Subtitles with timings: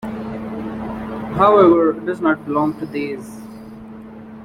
[1.35, 3.39] However, does not belong to these.